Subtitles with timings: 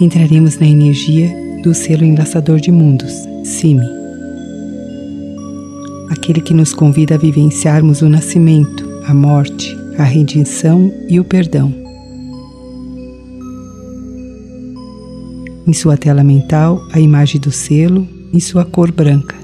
[0.00, 3.12] entraremos na energia do selo enlaçador de mundos,
[3.44, 3.86] Simi.
[6.10, 11.72] Aquele que nos convida a vivenciarmos o nascimento, a morte, a redenção e o perdão.
[15.66, 19.34] Em sua tela mental, a imagem do selo em sua cor branca.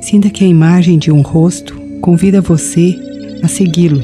[0.00, 2.98] Sinta que a imagem de um rosto convida você
[3.42, 4.00] a segui-lo.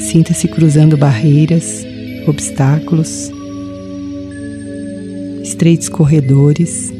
[0.00, 1.86] Sinta-se cruzando barreiras,
[2.26, 3.30] obstáculos,
[5.42, 6.92] estreitos corredores.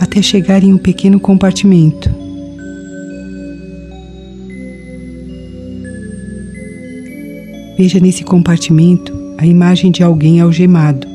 [0.00, 2.08] Até chegar em um pequeno compartimento.
[7.76, 11.06] Veja nesse compartimento a imagem de alguém algemado,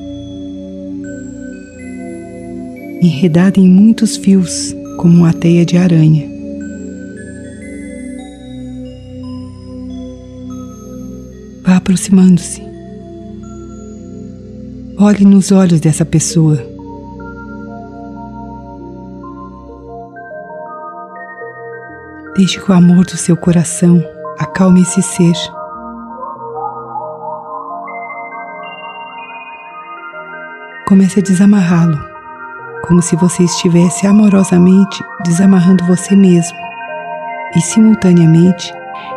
[3.02, 6.28] enredado em muitos fios, como uma teia de aranha.
[11.64, 12.62] Vá aproximando-se.
[14.97, 16.57] Olhe nos olhos dessa pessoa.
[22.36, 24.03] Deixe que o amor do seu coração
[24.38, 25.36] acalme esse ser.
[30.89, 32.03] Comece a desamarrá-lo,
[32.88, 36.57] como se você estivesse amorosamente desamarrando você mesmo
[37.55, 38.73] e, simultaneamente,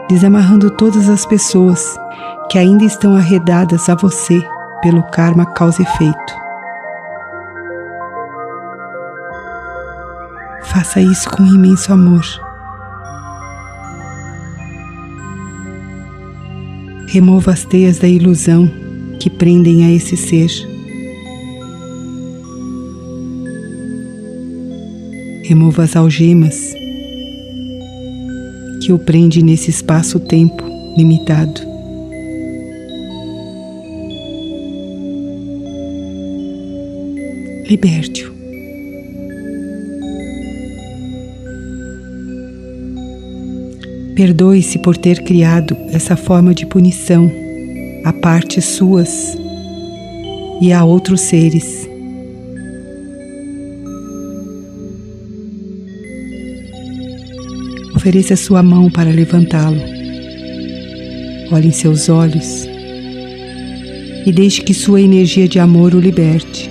[0.06, 1.96] desamarrando todas as pessoas
[2.50, 4.38] que ainda estão arredadas a você
[4.82, 6.34] pelo karma causa-efeito.
[10.64, 12.22] Faça isso com imenso amor.
[17.08, 18.70] Remova as teias da ilusão
[19.18, 20.71] que prendem a esse ser.
[25.52, 26.72] Remova as algemas
[28.80, 30.64] que o prende nesse espaço-tempo
[30.96, 31.60] limitado.
[37.68, 38.32] Liberte-o.
[44.16, 47.30] Perdoe-se por ter criado essa forma de punição
[48.06, 49.36] a partes suas
[50.62, 51.91] e a outros seres.
[58.02, 59.80] Ofereça sua mão para levantá-lo.
[61.52, 62.66] Olhe em seus olhos
[64.26, 66.68] e deixe que sua energia de amor o liberte.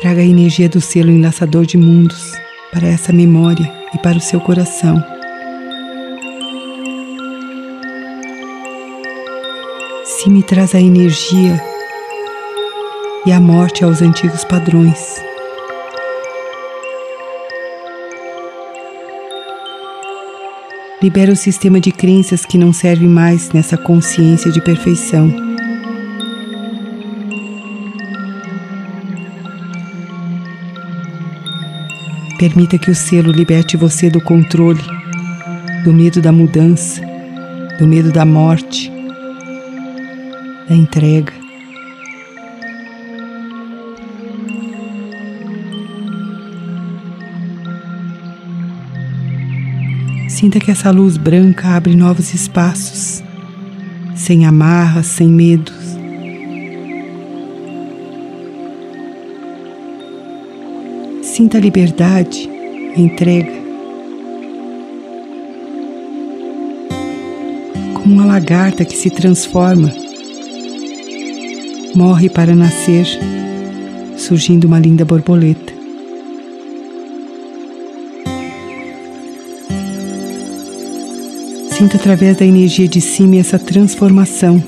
[0.00, 2.32] Traga a energia do selo enlaçador de mundos
[2.72, 5.15] para essa memória e para o seu coração.
[10.26, 11.62] Se me traz a energia
[13.24, 15.22] e a morte aos antigos padrões.
[21.00, 25.32] Libera o sistema de crenças que não serve mais nessa consciência de perfeição.
[32.36, 34.82] Permita que o selo liberte você do controle,
[35.84, 37.00] do medo da mudança,
[37.78, 38.95] do medo da morte,
[40.68, 41.32] da entrega.
[50.28, 53.22] Sinta que essa luz branca abre novos espaços,
[54.14, 55.74] sem amarras, sem medos.
[61.22, 62.50] Sinta a liberdade,
[62.94, 63.52] a entrega.
[67.94, 69.90] Como uma lagarta que se transforma,
[71.96, 73.06] morre para nascer,
[74.18, 75.72] surgindo uma linda borboleta.
[81.70, 84.62] Sinta através da energia de cima essa transformação.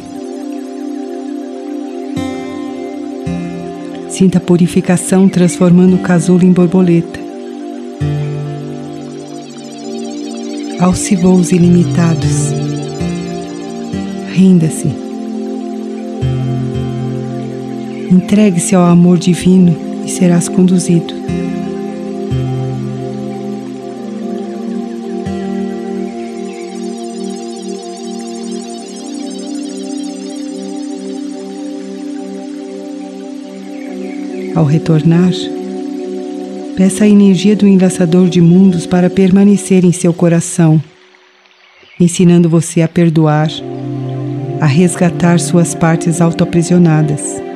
[4.09, 7.21] Sinta a purificação transformando o casulo em borboleta.
[10.81, 12.53] Alce voos ilimitados.
[14.35, 15.08] Renda-se.
[18.11, 21.13] Entregue-se ao amor divino e serás conduzido.
[34.55, 35.31] Ao retornar,
[36.77, 40.83] peça a energia do enlaçador de mundos para permanecer em seu coração,
[42.01, 43.51] ensinando você a perdoar,
[44.61, 47.48] a resgatar suas partes autoaprisionadas,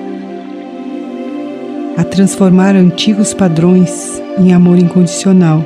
[2.02, 5.64] a transformar antigos padrões em amor incondicional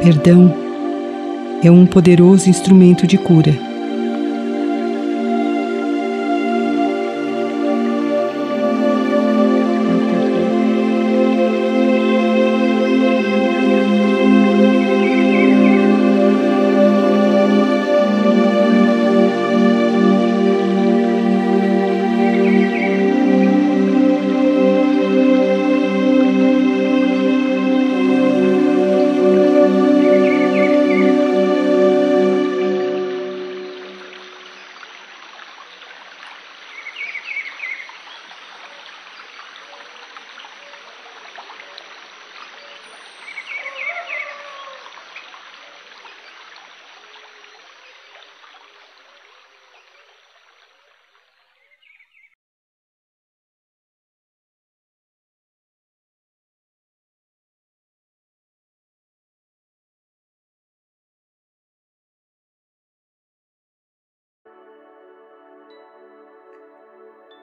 [0.00, 0.54] Perdão
[1.60, 3.73] é um poderoso instrumento de cura.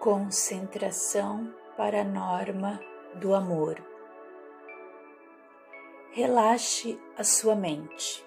[0.01, 2.81] Concentração para a norma
[3.17, 3.79] do amor.
[6.09, 8.25] Relaxe a sua mente.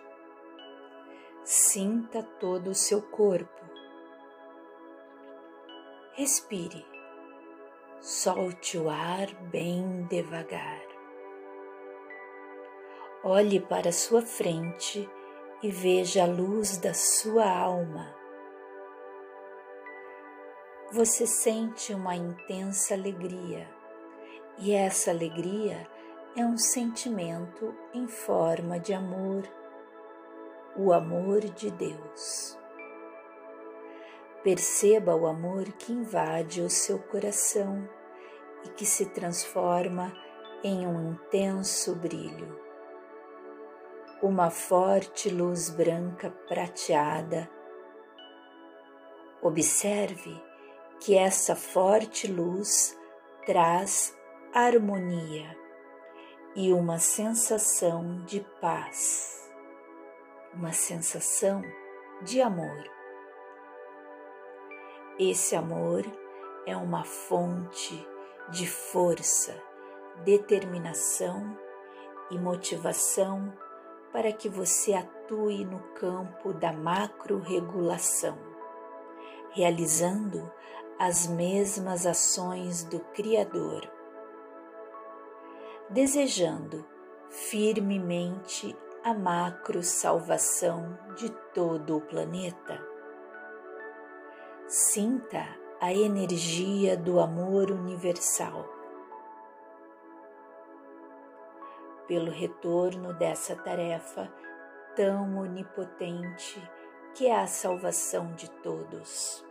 [1.42, 3.60] Sinta todo o seu corpo.
[6.12, 6.86] Respire.
[8.00, 10.80] Solte o ar bem devagar.
[13.24, 15.10] Olhe para sua frente
[15.60, 18.23] e veja a luz da sua alma
[20.94, 23.68] você sente uma intensa alegria,
[24.56, 25.88] e essa alegria
[26.36, 29.42] é um sentimento em forma de amor,
[30.76, 32.56] o amor de Deus.
[34.44, 37.88] Perceba o amor que invade o seu coração
[38.64, 40.14] e que se transforma
[40.62, 42.56] em um intenso brilho.
[44.22, 47.50] Uma forte luz branca prateada.
[49.42, 50.53] Observe
[51.00, 52.98] que essa forte luz
[53.46, 54.16] traz
[54.52, 55.56] harmonia
[56.56, 59.50] e uma sensação de paz,
[60.54, 61.62] uma sensação
[62.22, 62.90] de amor.
[65.18, 66.04] Esse amor
[66.66, 68.06] é uma fonte
[68.50, 69.60] de força,
[70.24, 71.58] determinação
[72.30, 73.52] e motivação
[74.12, 78.38] para que você atue no campo da macro-regulação,
[79.50, 80.50] realizando
[80.98, 83.90] as mesmas ações do Criador,
[85.90, 86.86] desejando
[87.28, 92.80] firmemente a macro salvação de todo o planeta.
[94.68, 95.44] Sinta
[95.80, 98.66] a energia do amor universal.
[102.06, 104.32] Pelo retorno dessa tarefa
[104.94, 106.62] tão onipotente
[107.14, 109.44] que é a salvação de todos.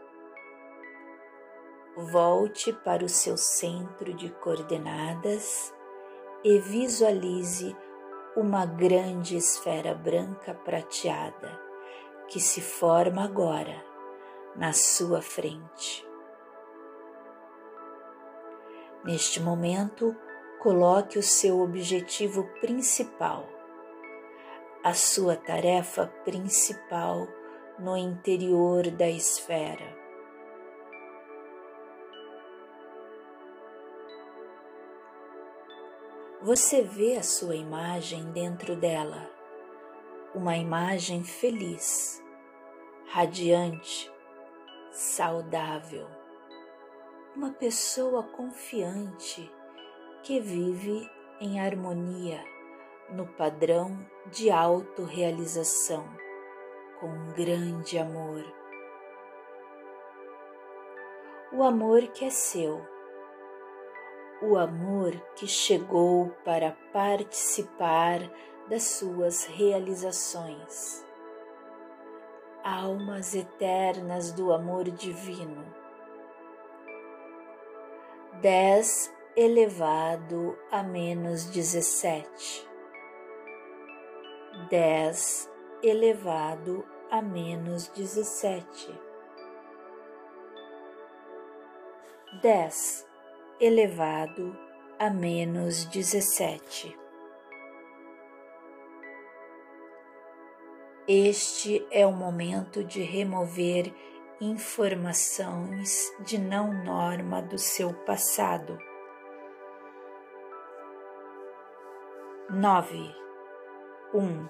[1.95, 5.71] Volte para o seu centro de coordenadas
[6.43, 7.77] e visualize
[8.35, 11.62] uma grande esfera branca prateada
[12.27, 13.85] que se forma agora
[14.55, 16.03] na sua frente.
[19.05, 20.15] Neste momento,
[20.59, 23.47] coloque o seu objetivo principal,
[24.83, 27.27] a sua tarefa principal
[27.77, 30.02] no interior da esfera
[36.43, 39.31] você vê a sua imagem dentro dela,
[40.35, 42.21] uma imagem feliz,
[43.07, 44.12] radiante,
[44.91, 46.05] saudável,
[47.33, 49.50] uma pessoa confiante
[50.21, 51.09] que vive
[51.39, 52.43] em harmonia
[53.09, 53.97] no padrão
[54.29, 56.05] de autorrealização,
[57.00, 58.43] com um grande amor.
[61.53, 62.92] O amor que é seu
[64.43, 68.19] o amor que chegou para participar
[68.69, 71.05] das suas realizações.
[72.62, 75.63] Almas eternas do amor divino.
[78.41, 82.69] 10 elevado a menos 17.
[84.69, 85.50] 10
[85.81, 88.93] elevado a menos 17.
[92.41, 93.12] 10
[93.60, 94.57] elevado
[95.00, 96.98] a menos 17.
[101.07, 103.93] Este é o momento de remover
[104.39, 108.77] informações de não norma do seu passado.
[112.50, 113.15] 9,
[114.13, 114.50] 1,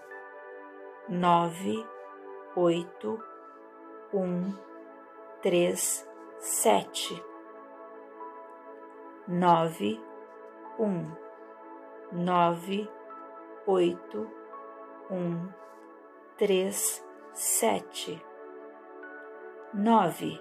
[1.10, 1.88] 9,
[2.56, 3.20] 8,
[4.14, 4.58] 1,
[5.42, 7.33] 3, 7
[9.28, 10.02] nove,
[10.78, 11.12] um,
[12.12, 12.90] nove,
[13.66, 14.30] oito,
[15.10, 15.50] um,
[16.38, 17.04] três,
[17.34, 18.24] sete,
[19.74, 20.40] nove,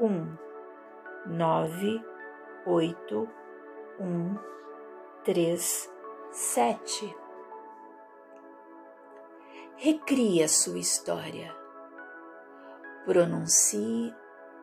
[0.00, 0.36] um,
[1.26, 2.04] nove,
[2.66, 3.28] oito,
[3.98, 4.36] um,
[5.24, 5.90] três,
[6.30, 7.16] sete.
[9.76, 11.54] Recria sua história.
[13.06, 14.14] Pronuncie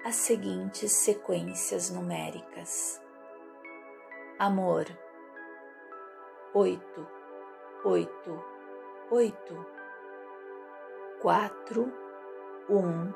[0.05, 3.00] as seguintes sequências numéricas
[4.41, 4.85] amor.
[6.55, 7.07] Oito,
[7.85, 8.43] oito,
[9.11, 9.65] oito,
[11.21, 11.93] quatro,
[12.67, 13.13] um,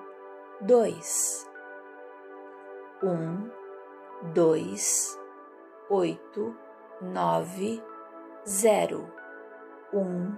[0.62, 1.50] dois,
[3.02, 3.50] um,
[4.36, 5.20] dois,
[5.90, 6.56] oito,
[7.02, 7.84] nove,
[8.48, 9.12] zero,
[9.92, 10.38] um,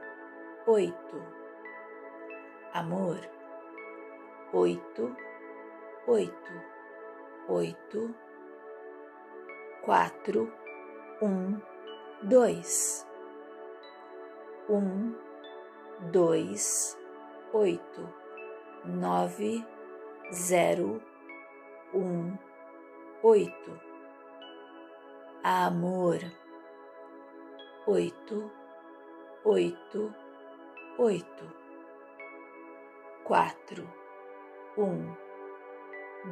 [0.68, 1.22] oito.
[2.74, 3.20] Amor,
[4.54, 5.14] oito,
[6.08, 6.52] oito,
[7.50, 8.16] oito,
[9.84, 10.50] quatro,
[11.22, 11.60] um,
[12.22, 13.06] dois,
[14.70, 15.16] um,
[16.12, 16.98] dois,
[17.54, 18.14] oito,
[18.86, 19.66] nove,
[20.32, 21.02] zero,
[21.94, 22.38] um,
[23.24, 23.88] oito.
[25.44, 26.20] Amor,
[27.88, 28.52] oito,
[29.46, 30.14] oito,
[31.00, 31.54] oito,
[33.24, 33.88] quatro,
[34.78, 35.16] um,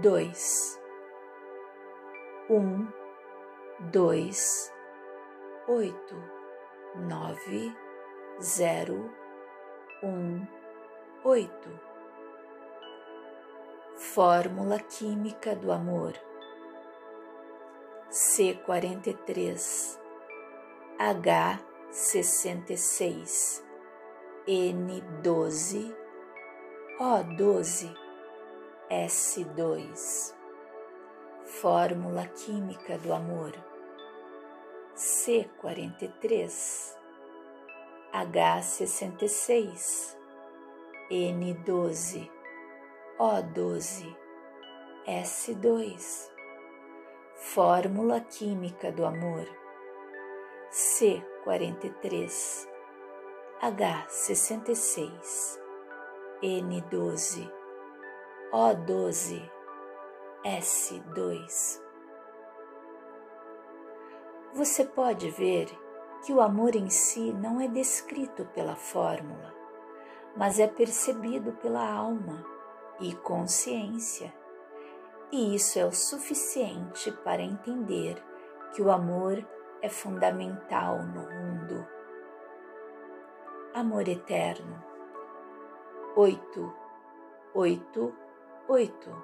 [0.01, 0.79] dois,
[2.49, 2.87] um,
[3.91, 4.74] dois
[5.67, 6.15] oito
[6.95, 7.75] nove
[8.39, 9.11] zero
[10.03, 10.45] um
[11.23, 11.69] oito.
[13.95, 16.13] Fórmula química do amor.
[18.11, 19.99] C quarenta e três
[20.99, 23.65] H sessenta e seis
[24.45, 25.97] N doze
[26.99, 27.91] O doze
[28.87, 30.37] S dois.
[31.43, 33.51] Fórmula química do amor
[34.95, 36.95] C43,
[38.13, 40.15] H66,
[41.11, 42.31] N12,
[43.19, 44.15] O12,
[45.05, 46.31] S2.
[47.35, 49.45] Fórmula química do amor
[50.71, 52.69] C43,
[53.61, 55.59] H66,
[56.41, 57.51] N12,
[58.53, 59.51] O12,
[60.45, 61.84] S2
[64.55, 65.67] você pode ver
[66.23, 69.53] que o amor em si não é descrito pela fórmula,
[70.33, 72.41] mas é percebido pela alma
[73.01, 74.33] e consciência,
[75.29, 78.15] e isso é o suficiente para entender
[78.73, 79.45] que o amor
[79.81, 81.85] é fundamental no mundo.
[83.73, 84.81] Amor eterno.
[86.15, 86.73] Oito,
[87.53, 88.15] oito,
[88.69, 89.23] oito,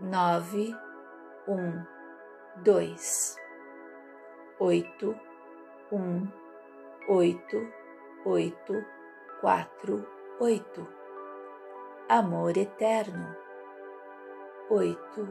[0.00, 0.74] nove,
[1.46, 1.84] um,
[2.64, 3.38] dois
[4.60, 5.14] oito,
[5.92, 6.26] um,
[7.08, 7.56] oito,
[8.24, 8.84] oito,
[9.40, 10.04] quatro,
[10.40, 10.86] oito.
[12.08, 13.36] Amor eterno.
[14.70, 15.28] Oito,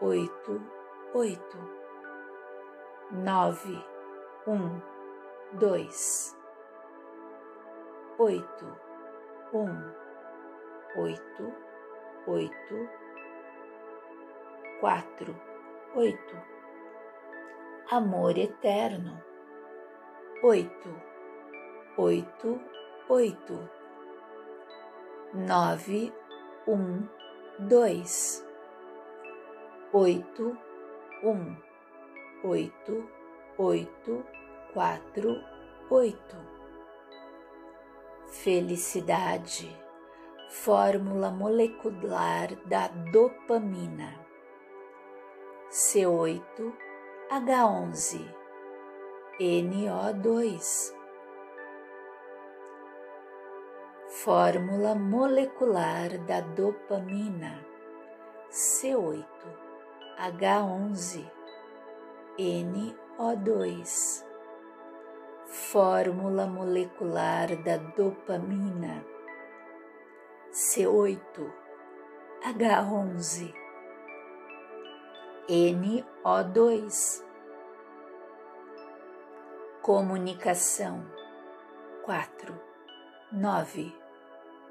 [0.00, 0.60] oito,
[1.14, 1.58] oito.
[3.10, 3.84] Nove,
[4.46, 4.80] um,
[5.58, 6.36] dois.
[8.18, 8.66] Oito,
[9.52, 9.92] um,
[10.96, 11.52] oito,
[12.28, 12.88] oito,
[14.80, 15.34] quatro,
[15.96, 16.53] oito
[17.90, 19.22] amor eterno.
[20.42, 21.02] Oito,
[21.98, 22.60] oito,
[23.08, 23.70] oito,
[25.34, 26.12] nove,
[26.66, 27.06] um,
[27.58, 28.44] dois,
[29.92, 30.56] oito,
[31.22, 31.56] um,
[32.42, 33.08] oito,
[33.58, 34.24] oito,
[34.72, 35.42] quatro,
[35.90, 36.36] oito.
[38.28, 39.74] Felicidade,
[40.48, 44.24] fórmula molecular da dopamina.
[45.70, 46.93] C8
[47.30, 48.20] H11
[49.40, 50.92] NO2
[54.08, 57.58] Fórmula molecular da dopamina.
[58.50, 59.24] C8
[60.18, 61.24] H11
[62.38, 64.24] NO2
[65.46, 69.02] Fórmula molecular da dopamina.
[70.52, 71.50] C8
[72.44, 73.63] H11
[75.48, 77.22] NO2.
[79.82, 81.04] Comunicação.
[82.02, 82.58] Quatro,
[83.30, 83.94] nove,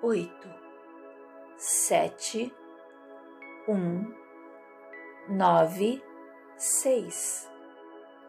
[0.02, 0.48] oito,
[1.58, 2.54] sete,
[3.68, 4.14] um,
[5.28, 6.04] nove,
[6.58, 7.50] seis,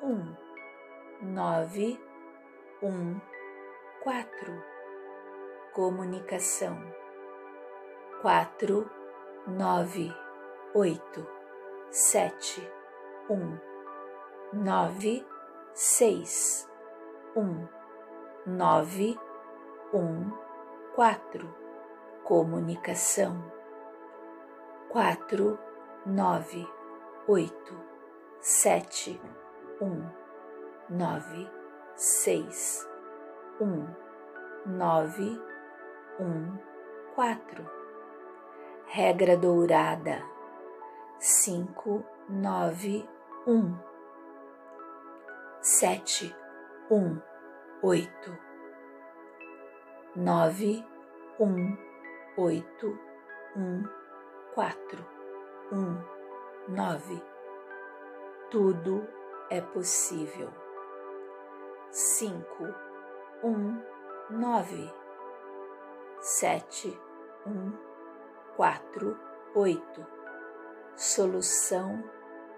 [0.02, 0.34] um,
[1.22, 1.98] nove,
[2.82, 3.20] um,
[4.02, 4.62] quatro.
[5.72, 6.78] Comunicação.
[8.20, 8.90] Quatro,
[9.46, 10.14] nove,
[10.74, 11.43] oito
[11.94, 12.60] sete,
[13.30, 13.56] um,
[14.52, 15.24] nove,
[15.72, 16.68] seis,
[17.36, 17.68] um,
[18.44, 19.16] nove,
[19.92, 20.32] um,
[20.96, 21.62] quatro.
[22.24, 23.52] Comunicação
[24.94, 25.58] quatro,
[26.06, 26.64] nove,
[27.26, 27.74] oito,
[28.40, 29.20] sete,
[29.80, 30.08] um,
[30.88, 31.50] nove,
[31.96, 32.88] seis,
[33.60, 33.88] um,
[34.64, 35.36] nove,
[36.20, 36.56] um,
[37.16, 37.68] quatro.
[38.86, 40.33] Regra dourada
[41.26, 43.08] cinco, nove,
[43.46, 43.74] um,
[45.62, 46.36] sete,
[46.90, 47.18] um,
[47.82, 48.38] oito,
[50.14, 50.86] nove,
[51.40, 51.78] um,
[52.36, 52.98] oito,
[53.56, 53.84] um,
[54.52, 55.02] quatro,
[55.72, 55.96] um,
[56.68, 57.22] nove.
[58.50, 59.08] Tudo
[59.48, 60.50] é possível.
[61.90, 62.64] Cinco,
[63.42, 63.82] um,
[64.28, 64.92] nove,
[66.20, 67.00] sete,
[67.46, 67.72] um,
[68.56, 69.18] quatro,
[69.54, 70.13] oito
[70.96, 72.04] solução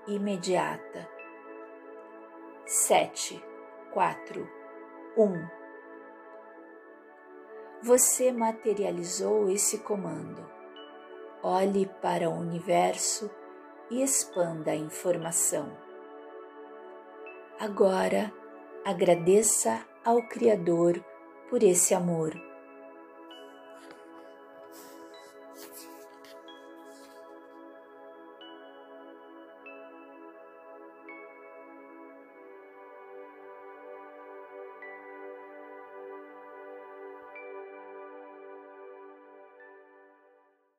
[0.07, 1.09] imediata.
[2.66, 3.42] Sete,
[3.92, 4.46] quatro,
[5.16, 5.46] um.
[7.83, 10.46] Você materializou esse comando.
[11.42, 13.31] Olhe para o universo
[13.90, 15.77] e expanda a informação.
[17.59, 18.33] Agora,
[18.85, 21.03] agradeça ao Criador
[21.49, 22.46] por esse amor